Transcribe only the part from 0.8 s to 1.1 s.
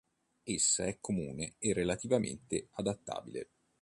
è